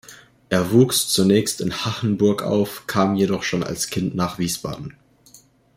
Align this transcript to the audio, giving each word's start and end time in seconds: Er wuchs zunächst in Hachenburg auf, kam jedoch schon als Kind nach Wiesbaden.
Er 0.49 0.71
wuchs 0.71 1.09
zunächst 1.09 1.61
in 1.61 1.85
Hachenburg 1.85 2.41
auf, 2.41 2.87
kam 2.87 3.13
jedoch 3.13 3.43
schon 3.43 3.61
als 3.63 3.91
Kind 3.91 4.15
nach 4.15 4.39
Wiesbaden. 4.39 4.95